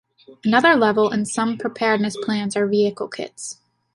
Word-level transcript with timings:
Another 0.43 0.73
level 0.75 1.11
in 1.13 1.25
some 1.27 1.59
preparedness 1.59 2.17
plans 2.25 2.57
are 2.57 2.65
Vehicle 2.65 3.07
Kits. 3.07 3.59